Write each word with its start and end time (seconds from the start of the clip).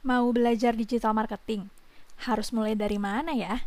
Mau 0.00 0.32
belajar 0.32 0.72
digital 0.72 1.12
marketing? 1.12 1.68
Harus 2.24 2.56
mulai 2.56 2.72
dari 2.72 2.96
mana 2.96 3.36
ya? 3.36 3.60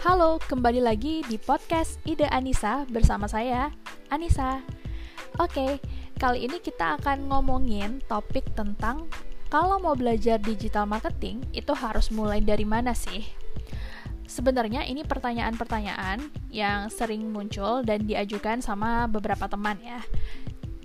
Halo, 0.00 0.40
kembali 0.48 0.80
lagi 0.80 1.20
di 1.28 1.36
podcast 1.36 2.00
Ide 2.08 2.24
Anissa 2.32 2.88
bersama 2.88 3.28
saya, 3.28 3.68
Anissa. 4.08 4.64
Oke, 5.36 5.76
kali 6.16 6.48
ini 6.48 6.56
kita 6.56 6.96
akan 6.96 7.28
ngomongin 7.28 8.00
topik 8.08 8.48
tentang 8.56 9.12
kalau 9.46 9.78
mau 9.78 9.94
belajar 9.94 10.42
digital 10.42 10.86
marketing 10.86 11.42
itu 11.54 11.72
harus 11.72 12.10
mulai 12.10 12.42
dari 12.42 12.66
mana 12.66 12.92
sih? 12.92 13.22
Sebenarnya 14.26 14.82
ini 14.82 15.06
pertanyaan-pertanyaan 15.06 16.18
yang 16.50 16.90
sering 16.90 17.30
muncul 17.30 17.86
dan 17.86 18.04
diajukan 18.04 18.58
sama 18.58 19.06
beberapa 19.06 19.46
teman 19.46 19.78
ya. 19.80 20.02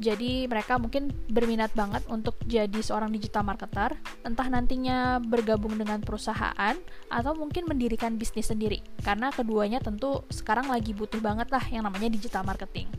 Jadi 0.02 0.50
mereka 0.50 0.82
mungkin 0.82 1.14
berminat 1.30 1.78
banget 1.78 2.02
untuk 2.10 2.34
jadi 2.50 2.74
seorang 2.82 3.14
digital 3.14 3.46
marketer, 3.46 3.94
entah 4.26 4.50
nantinya 4.50 5.22
bergabung 5.22 5.78
dengan 5.78 6.02
perusahaan 6.02 6.74
atau 7.06 7.38
mungkin 7.38 7.70
mendirikan 7.70 8.18
bisnis 8.18 8.50
sendiri. 8.50 8.82
Karena 9.06 9.30
keduanya 9.30 9.78
tentu 9.78 10.26
sekarang 10.34 10.74
lagi 10.74 10.98
butuh 10.98 11.22
banget 11.22 11.54
lah 11.54 11.62
yang 11.70 11.86
namanya 11.86 12.10
digital 12.10 12.42
marketing. 12.42 12.90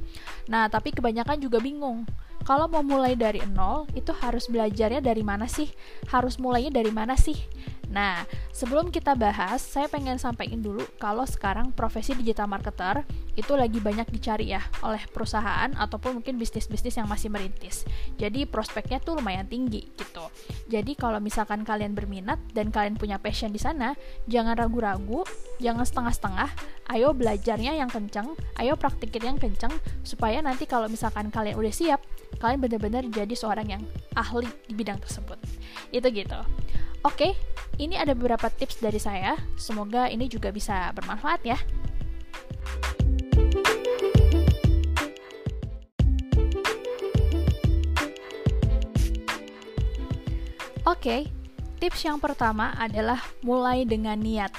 Nah, 0.47 0.71
tapi 0.71 0.95
kebanyakan 0.95 1.43
juga 1.43 1.59
bingung. 1.59 2.07
Kalau 2.43 2.67
mau 2.67 2.83
mulai 2.83 3.15
dari 3.15 3.39
nol, 3.55 3.87
itu 3.95 4.11
harus 4.19 4.51
belajarnya 4.51 4.99
dari 4.99 5.23
mana 5.23 5.47
sih? 5.47 5.71
Harus 6.11 6.43
mulainya 6.43 6.75
dari 6.75 6.91
mana 6.91 7.15
sih? 7.15 7.39
Nah, 7.93 8.25
sebelum 8.51 8.89
kita 8.89 9.13
bahas, 9.13 9.61
saya 9.61 9.85
pengen 9.87 10.17
sampaikan 10.17 10.65
dulu 10.65 10.81
kalau 10.97 11.29
sekarang 11.29 11.77
profesi 11.77 12.17
digital 12.17 12.49
marketer 12.49 13.05
itu 13.37 13.53
lagi 13.53 13.79
banyak 13.85 14.09
dicari 14.09 14.51
ya 14.57 14.65
oleh 14.81 15.05
perusahaan 15.13 15.69
ataupun 15.77 16.21
mungkin 16.21 16.41
bisnis-bisnis 16.41 16.97
yang 16.97 17.07
masih 17.07 17.29
merintis. 17.29 17.85
Jadi 18.17 18.49
prospeknya 18.49 18.97
tuh 18.97 19.21
lumayan 19.21 19.45
tinggi 19.45 19.93
gitu. 19.93 20.25
Jadi 20.71 20.95
kalau 20.95 21.19
misalkan 21.19 21.67
kalian 21.67 21.97
berminat 21.97 22.39
dan 22.55 22.71
kalian 22.71 22.95
punya 22.95 23.19
passion 23.19 23.51
di 23.51 23.59
sana, 23.59 23.99
jangan 24.31 24.55
ragu-ragu, 24.55 25.27
jangan 25.59 25.83
setengah-setengah. 25.83 26.49
Ayo 26.93 27.11
belajarnya 27.17 27.79
yang 27.79 27.91
kenceng, 27.91 28.35
ayo 28.61 28.79
praktikin 28.79 29.35
yang 29.35 29.39
kenceng 29.39 29.73
supaya 30.07 30.39
nanti 30.45 30.69
kalau 30.69 30.87
misalkan 30.87 31.33
kalian 31.33 31.59
udah 31.59 31.73
siap, 31.73 32.01
kalian 32.39 32.63
benar-benar 32.63 33.03
jadi 33.11 33.35
seorang 33.35 33.67
yang 33.69 33.83
ahli 34.15 34.47
di 34.69 34.75
bidang 34.77 35.03
tersebut. 35.03 35.39
Itu 35.91 36.09
gitu. 36.13 36.39
Oke, 37.03 37.35
ini 37.83 37.99
ada 37.99 38.15
beberapa 38.15 38.47
tips 38.47 38.79
dari 38.79 39.03
saya. 39.03 39.35
Semoga 39.59 40.07
ini 40.07 40.31
juga 40.31 40.55
bisa 40.55 40.95
bermanfaat 40.95 41.43
ya. 41.43 41.59
Oke, 50.83 51.31
tips 51.79 52.03
yang 52.03 52.19
pertama 52.19 52.75
adalah 52.75 53.23
mulai 53.47 53.87
dengan 53.87 54.19
niat. 54.19 54.51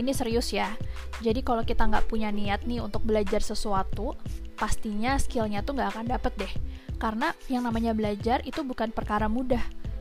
Ini 0.00 0.08
serius 0.16 0.56
ya. 0.56 0.72
Jadi 1.20 1.44
kalau 1.44 1.60
kita 1.68 1.84
nggak 1.84 2.08
punya 2.08 2.32
niat 2.32 2.64
nih 2.64 2.80
untuk 2.80 3.04
belajar 3.04 3.44
sesuatu, 3.44 4.16
pastinya 4.56 5.20
skillnya 5.20 5.60
tuh 5.60 5.76
nggak 5.76 5.90
akan 5.92 6.06
dapet 6.08 6.32
deh. 6.40 6.52
Karena 6.96 7.36
yang 7.52 7.68
namanya 7.68 7.92
belajar 7.92 8.40
itu 8.48 8.64
bukan 8.64 8.88
perkara 8.88 9.28
mudah 9.28 9.60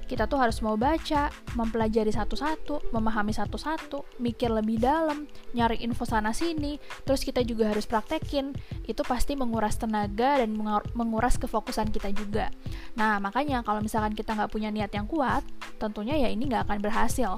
kita 0.10 0.26
tuh 0.26 0.42
harus 0.42 0.58
mau 0.66 0.74
baca, 0.74 1.30
mempelajari 1.54 2.10
satu-satu, 2.10 2.90
memahami 2.90 3.30
satu-satu, 3.30 4.18
mikir 4.18 4.50
lebih 4.50 4.82
dalam, 4.82 5.30
nyari 5.54 5.86
info 5.86 6.10
sana 6.10 6.34
sini, 6.34 6.82
terus 7.06 7.22
kita 7.22 7.46
juga 7.46 7.70
harus 7.70 7.86
praktekin. 7.86 8.58
Itu 8.90 9.06
pasti 9.06 9.38
menguras 9.38 9.78
tenaga 9.78 10.42
dan 10.42 10.58
menguras 10.98 11.38
kefokusan 11.38 11.94
kita 11.94 12.10
juga. 12.10 12.50
Nah, 12.98 13.22
makanya 13.22 13.62
kalau 13.62 13.86
misalkan 13.86 14.18
kita 14.18 14.34
nggak 14.34 14.50
punya 14.50 14.74
niat 14.74 14.90
yang 14.90 15.06
kuat, 15.06 15.46
tentunya 15.78 16.18
ya 16.18 16.34
ini 16.34 16.50
nggak 16.50 16.66
akan 16.66 16.82
berhasil. 16.82 17.38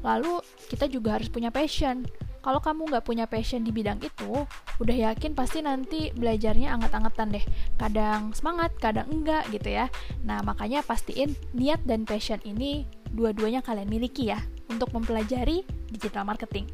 Lalu 0.00 0.40
kita 0.72 0.88
juga 0.88 1.20
harus 1.20 1.28
punya 1.28 1.52
passion 1.52 2.08
kalau 2.38 2.62
kamu 2.62 2.86
nggak 2.88 3.04
punya 3.06 3.26
passion 3.26 3.66
di 3.66 3.74
bidang 3.74 3.98
itu, 4.00 4.46
udah 4.78 4.96
yakin 5.10 5.34
pasti 5.34 5.58
nanti 5.60 6.14
belajarnya 6.14 6.70
anget-angetan 6.70 7.34
deh. 7.34 7.44
Kadang 7.76 8.32
semangat, 8.32 8.72
kadang 8.78 9.10
enggak 9.10 9.46
gitu 9.50 9.68
ya. 9.68 9.90
Nah, 10.22 10.40
makanya 10.46 10.86
pastiin 10.86 11.34
niat 11.52 11.82
dan 11.82 12.06
passion 12.06 12.38
ini 12.46 12.86
dua-duanya 13.10 13.64
kalian 13.64 13.90
miliki 13.90 14.30
ya 14.30 14.38
untuk 14.70 14.92
mempelajari 14.94 15.64
digital 15.90 16.24
marketing. 16.28 16.68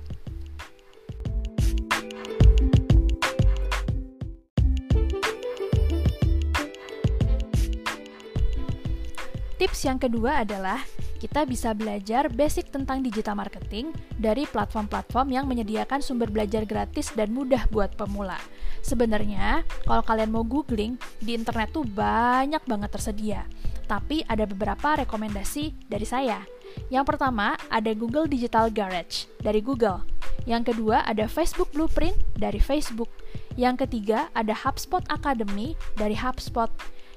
Tips 9.54 9.81
yang 9.86 9.96
kedua 9.96 10.44
adalah 10.44 10.84
kita 11.25 11.49
bisa 11.49 11.73
belajar 11.73 12.29
basic 12.29 12.69
tentang 12.69 13.01
digital 13.01 13.33
marketing 13.33 13.97
dari 14.21 14.45
platform-platform 14.45 15.33
yang 15.33 15.49
menyediakan 15.49 16.05
sumber 16.05 16.29
belajar 16.29 16.69
gratis 16.69 17.17
dan 17.17 17.33
mudah 17.33 17.65
buat 17.73 17.97
pemula. 17.97 18.37
Sebenarnya, 18.85 19.65
kalau 19.89 20.05
kalian 20.05 20.29
mau 20.29 20.45
googling, 20.45 21.01
di 21.25 21.33
internet 21.33 21.73
tuh 21.73 21.89
banyak 21.89 22.61
banget 22.69 22.91
tersedia. 22.93 23.49
Tapi 23.89 24.21
ada 24.29 24.45
beberapa 24.45 25.01
rekomendasi 25.01 25.89
dari 25.89 26.05
saya. 26.05 26.45
Yang 26.93 27.17
pertama, 27.17 27.56
ada 27.73 27.97
Google 27.97 28.29
Digital 28.29 28.69
Garage 28.69 29.25
dari 29.41 29.65
Google. 29.65 30.05
Yang 30.45 30.77
kedua, 30.77 31.09
ada 31.09 31.25
Facebook 31.25 31.73
Blueprint 31.73 32.21
dari 32.37 32.61
Facebook. 32.61 33.09
Yang 33.56 33.89
ketiga, 33.89 34.29
ada 34.37 34.53
HubSpot 34.53 35.01
Academy 35.09 35.73
dari 35.97 36.12
HubSpot. 36.12 36.69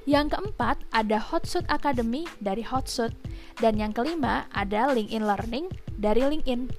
Yang 0.08 0.40
keempat, 0.40 0.88
ada 0.96 1.20
Hotsuite 1.20 1.68
Academy 1.68 2.24
dari 2.40 2.64
Hotsuite. 2.64 3.20
Dan 3.60 3.76
yang 3.76 3.92
kelima, 3.92 4.48
ada 4.56 4.88
LinkedIn 4.96 5.28
Learning 5.28 5.68
dari 6.00 6.24
LinkedIn. 6.24 6.72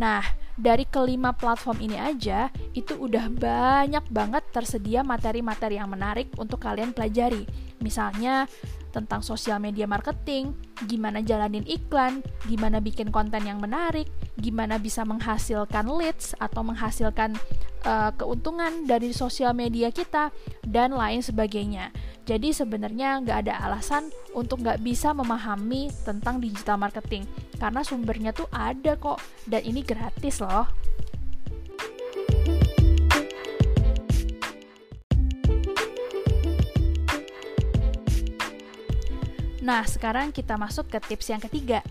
Nah, 0.00 0.24
dari 0.56 0.88
kelima 0.88 1.36
platform 1.36 1.76
ini 1.84 2.00
aja, 2.00 2.48
itu 2.72 2.96
udah 2.96 3.28
banyak 3.28 4.04
banget 4.08 4.48
tersedia 4.48 5.04
materi-materi 5.04 5.76
yang 5.76 5.92
menarik 5.92 6.32
untuk 6.40 6.64
kalian 6.64 6.96
pelajari. 6.96 7.44
Misalnya, 7.84 8.48
tentang 8.90 9.22
sosial 9.22 9.62
media 9.62 9.86
marketing, 9.86 10.56
gimana 10.84 11.22
jalanin 11.22 11.62
iklan, 11.64 12.24
gimana 12.48 12.82
bikin 12.82 13.08
konten 13.12 13.44
yang 13.46 13.62
menarik, 13.62 14.10
gimana 14.40 14.76
bisa 14.80 15.06
menghasilkan 15.06 15.86
leads 15.86 16.34
atau 16.36 16.66
menghasilkan 16.66 17.38
uh, 17.86 18.10
keuntungan 18.18 18.84
dari 18.84 19.14
sosial 19.14 19.54
media 19.54 19.94
kita, 19.94 20.34
dan 20.66 20.92
lain 20.92 21.22
sebagainya. 21.22 21.94
Jadi 22.30 22.54
sebenarnya 22.54 23.26
nggak 23.26 23.38
ada 23.42 23.58
alasan 23.66 24.06
untuk 24.38 24.62
nggak 24.62 24.86
bisa 24.86 25.10
memahami 25.10 25.90
tentang 26.06 26.38
digital 26.38 26.78
marketing 26.78 27.26
karena 27.58 27.82
sumbernya 27.82 28.30
tuh 28.30 28.46
ada 28.54 28.94
kok 28.94 29.18
dan 29.50 29.66
ini 29.66 29.82
gratis 29.82 30.38
loh. 30.38 30.70
Nah, 39.66 39.82
sekarang 39.82 40.30
kita 40.30 40.54
masuk 40.54 40.86
ke 40.86 41.02
tips 41.02 41.34
yang 41.34 41.42
ketiga. 41.42 41.82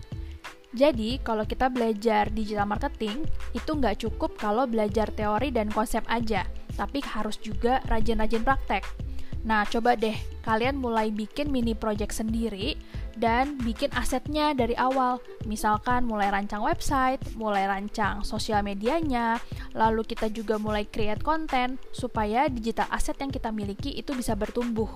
Jadi, 0.72 1.20
kalau 1.20 1.44
kita 1.44 1.68
belajar 1.68 2.32
digital 2.32 2.64
marketing, 2.64 3.28
itu 3.52 3.70
nggak 3.76 4.08
cukup 4.08 4.40
kalau 4.40 4.64
belajar 4.64 5.12
teori 5.12 5.52
dan 5.52 5.68
konsep 5.68 6.00
aja, 6.08 6.48
tapi 6.80 7.04
harus 7.04 7.36
juga 7.36 7.84
rajin-rajin 7.92 8.40
praktek. 8.40 9.09
Nah, 9.40 9.64
coba 9.64 9.96
deh 9.96 10.16
kalian 10.44 10.80
mulai 10.80 11.12
bikin 11.12 11.48
mini 11.52 11.72
project 11.76 12.16
sendiri 12.16 12.76
dan 13.16 13.60
bikin 13.60 13.92
asetnya 13.96 14.52
dari 14.52 14.76
awal. 14.76 15.20
Misalkan 15.48 16.04
mulai 16.04 16.32
rancang 16.32 16.64
website, 16.64 17.20
mulai 17.36 17.68
rancang 17.68 18.24
sosial 18.24 18.64
medianya, 18.64 19.40
lalu 19.76 20.04
kita 20.04 20.28
juga 20.32 20.56
mulai 20.56 20.88
create 20.88 21.20
konten 21.24 21.80
supaya 21.92 22.48
digital 22.48 22.88
aset 22.92 23.16
yang 23.20 23.32
kita 23.32 23.52
miliki 23.52 23.96
itu 23.96 24.12
bisa 24.16 24.36
bertumbuh. 24.36 24.88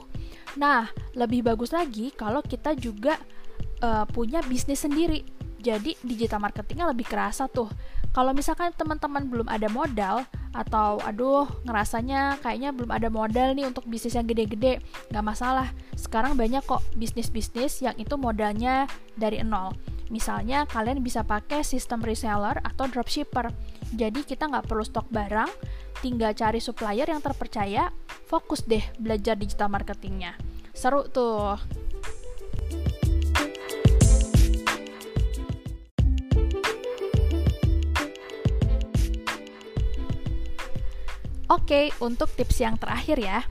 Nah, 0.57 0.89
lebih 1.17 1.45
bagus 1.45 1.75
lagi 1.75 2.15
kalau 2.15 2.41
kita 2.45 2.77
juga 2.79 3.19
uh, 3.83 4.05
punya 4.09 4.41
bisnis 4.45 4.85
sendiri. 4.85 5.34
Jadi 5.65 5.97
digital 6.05 6.45
marketingnya 6.45 6.93
lebih 6.93 7.09
kerasa 7.09 7.49
tuh. 7.49 7.73
Kalau 8.13 8.37
misalkan 8.37 8.71
teman-teman 8.77 9.27
belum 9.27 9.49
ada 9.49 9.67
modal, 9.73 10.23
atau 10.55 11.03
aduh 11.03 11.51
ngerasanya 11.67 12.39
kayaknya 12.39 12.71
belum 12.71 12.95
ada 12.95 13.11
modal 13.11 13.59
nih 13.59 13.67
untuk 13.67 13.91
bisnis 13.91 14.15
yang 14.15 14.23
gede-gede 14.31 14.79
nggak 15.11 15.25
masalah. 15.27 15.75
Sekarang 15.99 16.39
banyak 16.39 16.63
kok 16.63 16.79
bisnis-bisnis 16.95 17.83
yang 17.83 17.99
itu 17.99 18.15
modalnya 18.15 18.87
dari 19.19 19.43
nol. 19.43 19.75
Misalnya 20.15 20.63
kalian 20.71 21.03
bisa 21.03 21.27
pakai 21.27 21.67
sistem 21.67 22.07
reseller 22.07 22.63
atau 22.63 22.87
dropshipper. 22.87 23.51
Jadi 23.99 24.23
kita 24.23 24.47
nggak 24.47 24.71
perlu 24.71 24.87
stok 24.87 25.11
barang 25.11 25.51
tinggal 25.99 26.31
cari 26.39 26.63
supplier 26.63 27.09
yang 27.11 27.19
terpercaya 27.19 27.91
fokus 28.31 28.63
deh 28.63 28.83
belajar 29.03 29.35
digital 29.35 29.73
marketingnya. 29.75 30.39
Seru 30.71 31.11
tuh 31.11 31.59
Oke, 41.53 41.93
untuk 42.01 42.33
tips 42.33 42.65
yang 42.65 42.81
terakhir 42.81 43.21
ya. 43.21 43.45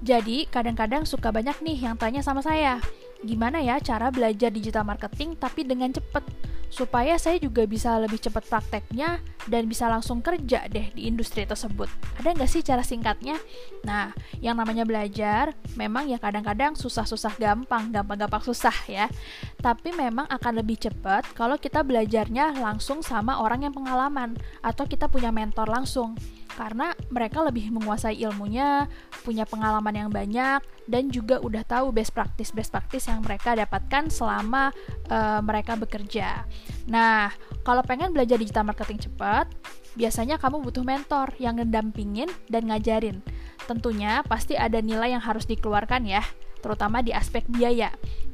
Jadi, 0.00 0.48
kadang-kadang 0.48 1.04
suka 1.04 1.28
banyak 1.34 1.58
nih 1.60 1.90
yang 1.90 1.96
tanya 1.98 2.24
sama 2.24 2.40
saya, 2.40 2.80
gimana 3.20 3.60
ya 3.60 3.76
cara 3.82 4.08
belajar 4.08 4.48
digital 4.48 4.86
marketing 4.88 5.36
tapi 5.36 5.60
dengan 5.60 5.92
cepat 5.92 6.24
supaya 6.70 7.18
saya 7.18 7.36
juga 7.42 7.66
bisa 7.66 7.98
lebih 7.98 8.22
cepat 8.22 8.46
prakteknya 8.46 9.18
dan 9.50 9.66
bisa 9.66 9.90
langsung 9.90 10.22
kerja 10.22 10.70
deh 10.70 10.94
di 10.94 11.10
industri 11.10 11.42
tersebut. 11.42 11.90
Ada 12.22 12.30
nggak 12.30 12.46
sih 12.46 12.62
cara 12.62 12.86
singkatnya? 12.86 13.36
Nah, 13.82 14.14
yang 14.38 14.54
namanya 14.54 14.86
belajar 14.86 15.50
memang 15.74 16.06
ya 16.06 16.22
kadang-kadang 16.22 16.78
susah-susah 16.78 17.34
gampang, 17.42 17.90
gampang-gampang 17.90 18.46
susah 18.46 18.74
ya. 18.86 19.10
Tapi 19.58 19.90
memang 19.98 20.30
akan 20.30 20.62
lebih 20.62 20.78
cepat 20.78 21.26
kalau 21.34 21.58
kita 21.58 21.82
belajarnya 21.82 22.54
langsung 22.62 23.02
sama 23.02 23.42
orang 23.42 23.66
yang 23.66 23.74
pengalaman 23.74 24.38
atau 24.62 24.86
kita 24.86 25.10
punya 25.10 25.34
mentor 25.34 25.66
langsung 25.66 26.14
karena 26.54 26.94
mereka 27.10 27.42
lebih 27.42 27.70
menguasai 27.70 28.18
ilmunya, 28.22 28.86
punya 29.22 29.46
pengalaman 29.46 29.94
yang 30.06 30.10
banyak, 30.10 30.60
dan 30.90 31.08
juga 31.08 31.38
udah 31.38 31.62
tahu 31.62 31.94
best 31.94 32.10
practice 32.10 32.50
best 32.50 32.70
practice 32.74 33.06
yang 33.06 33.22
mereka 33.22 33.54
dapatkan 33.54 34.10
selama 34.10 34.74
uh, 35.10 35.40
mereka 35.42 35.78
bekerja. 35.78 36.44
Nah, 36.90 37.30
kalau 37.62 37.82
pengen 37.86 38.10
belajar 38.10 38.36
digital 38.38 38.66
marketing 38.66 39.10
cepat, 39.10 39.50
biasanya 39.94 40.38
kamu 40.38 40.62
butuh 40.62 40.82
mentor 40.82 41.34
yang 41.38 41.58
ngedampingin 41.58 42.30
dan 42.50 42.66
ngajarin. 42.70 43.22
Tentunya 43.68 44.24
pasti 44.26 44.58
ada 44.58 44.82
nilai 44.82 45.14
yang 45.14 45.22
harus 45.22 45.46
dikeluarkan 45.46 46.02
ya 46.08 46.24
terutama 46.60 47.00
di 47.00 47.10
aspek 47.10 47.42
biaya. 47.48 47.90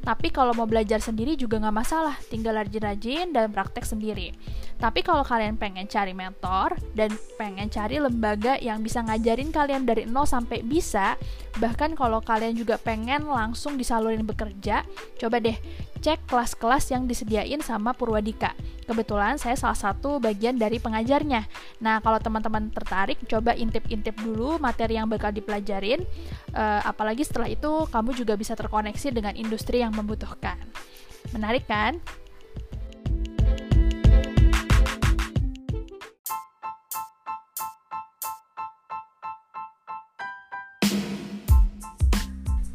Tapi 0.07 0.31
kalau 0.31 0.55
mau 0.55 0.63
belajar 0.63 1.03
sendiri 1.03 1.35
juga 1.35 1.59
nggak 1.59 1.75
masalah, 1.83 2.15
tinggal 2.31 2.55
rajin-rajin 2.55 3.35
dan 3.35 3.51
praktek 3.51 3.83
sendiri. 3.83 4.31
Tapi 4.79 5.03
kalau 5.03 5.27
kalian 5.27 5.59
pengen 5.59 5.83
cari 5.83 6.15
mentor 6.15 6.79
dan 6.95 7.11
pengen 7.35 7.67
cari 7.67 7.99
lembaga 7.99 8.55
yang 8.55 8.79
bisa 8.79 9.03
ngajarin 9.03 9.51
kalian 9.51 9.83
dari 9.83 10.07
nol 10.07 10.23
sampai 10.23 10.63
bisa, 10.63 11.19
bahkan 11.59 11.91
kalau 11.91 12.23
kalian 12.23 12.55
juga 12.55 12.79
pengen 12.79 13.27
langsung 13.27 13.75
disalurin 13.75 14.23
bekerja, 14.23 14.87
coba 15.19 15.43
deh 15.43 15.59
cek 15.97 16.29
kelas-kelas 16.29 16.93
yang 16.93 17.09
disediain 17.09 17.59
sama 17.59 17.91
Purwadika. 17.91 18.53
Kebetulan 18.85 19.35
saya 19.35 19.57
salah 19.59 19.75
satu 19.75 20.21
bagian 20.21 20.55
dari 20.55 20.79
pengajarnya. 20.79 21.43
Nah, 21.83 21.99
kalau 21.99 22.21
teman-teman 22.21 22.71
tertarik, 22.71 23.19
coba 23.27 23.57
intip-intip 23.57 24.15
dulu 24.15 24.61
materi 24.61 24.95
yang 24.95 25.09
bakal 25.09 25.33
dipelajarin. 25.33 26.05
Uh, 26.55 26.79
apalagi 26.87 27.25
setelah 27.25 27.51
itu, 27.51 27.89
kamu 27.91 28.15
juga 28.15 28.39
bisa 28.39 28.55
terkoneksi 28.55 29.11
dengan 29.11 29.33
industri 29.35 29.83
yang 29.83 29.91
membutuhkan. 29.97 30.61
Menarik 31.33 31.65
kan? 31.65 31.97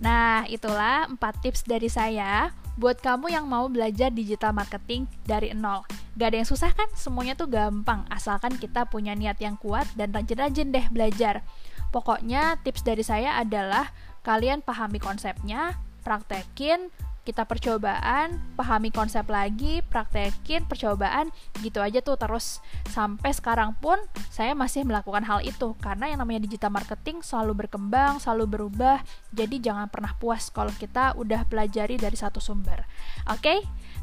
Nah, 0.03 0.43
itulah 0.51 1.07
4 1.07 1.17
tips 1.39 1.63
dari 1.63 1.87
saya 1.87 2.51
buat 2.75 2.99
kamu 2.99 3.31
yang 3.31 3.47
mau 3.47 3.71
belajar 3.71 4.11
digital 4.11 4.51
marketing 4.51 5.07
dari 5.23 5.55
nol. 5.55 5.87
Gak 6.19 6.35
ada 6.35 6.37
yang 6.43 6.49
susah 6.51 6.75
kan? 6.75 6.91
Semuanya 6.99 7.39
tuh 7.39 7.47
gampang, 7.47 8.03
asalkan 8.11 8.59
kita 8.59 8.85
punya 8.91 9.15
niat 9.15 9.39
yang 9.39 9.55
kuat 9.55 9.87
dan 9.95 10.11
rajin-rajin 10.11 10.75
deh 10.75 10.87
belajar. 10.91 11.47
Pokoknya 11.95 12.59
tips 12.67 12.83
dari 12.83 13.07
saya 13.07 13.39
adalah 13.39 13.95
kalian 14.27 14.65
pahami 14.65 14.99
konsepnya, 14.99 15.79
praktekin, 16.03 16.91
kita 17.23 17.47
percobaan, 17.47 18.43
pahami 18.59 18.91
konsep 18.91 19.23
lagi, 19.31 19.79
praktekin, 19.87 20.67
percobaan, 20.67 21.31
gitu 21.63 21.79
aja 21.79 22.03
tuh 22.03 22.19
terus. 22.19 22.59
Sampai 22.91 23.31
sekarang 23.31 23.79
pun 23.79 23.99
saya 24.29 24.59
masih 24.59 24.83
melakukan 24.83 25.23
hal 25.23 25.39
itu 25.47 25.79
karena 25.79 26.11
yang 26.11 26.19
namanya 26.19 26.43
digital 26.43 26.75
marketing 26.75 27.23
selalu 27.23 27.67
berkembang, 27.67 28.19
selalu 28.19 28.59
berubah. 28.59 29.07
Jadi 29.31 29.63
jangan 29.63 29.87
pernah 29.87 30.19
puas 30.19 30.51
kalau 30.51 30.75
kita 30.75 31.15
udah 31.15 31.47
pelajari 31.47 31.95
dari 31.95 32.19
satu 32.19 32.43
sumber. 32.43 32.83
Oke? 33.31 33.39
Okay? 33.39 33.59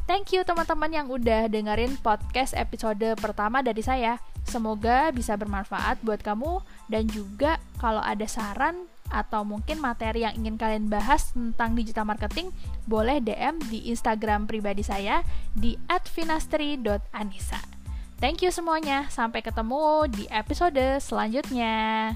Thank 0.10 0.33
you 0.33 0.42
teman-teman 0.42 0.89
yang 0.89 1.06
udah 1.06 1.45
dengerin 1.54 1.94
podcast 2.01 2.57
episode 2.57 3.13
pertama 3.21 3.62
dari 3.62 3.86
saya. 3.86 4.18
Semoga 4.42 5.13
bisa 5.13 5.38
bermanfaat 5.38 6.01
buat 6.01 6.25
kamu 6.25 6.66
dan 6.89 7.06
juga 7.06 7.62
kalau 7.77 8.01
ada 8.01 8.25
saran 8.25 8.89
atau 9.09 9.41
mungkin 9.44 9.81
materi 9.81 10.23
yang 10.23 10.38
ingin 10.38 10.56
kalian 10.56 10.85
bahas 10.88 11.33
tentang 11.33 11.73
digital 11.73 12.06
marketing, 12.06 12.53
boleh 12.85 13.19
DM 13.19 13.57
di 13.67 13.89
Instagram 13.89 14.45
pribadi 14.45 14.85
saya 14.85 15.25
di 15.57 15.75
@finastri.anissa. 15.89 17.59
Thank 18.19 18.44
you 18.44 18.51
semuanya, 18.51 19.07
sampai 19.07 19.39
ketemu 19.39 20.06
di 20.11 20.27
episode 20.27 21.00
selanjutnya. 21.00 22.13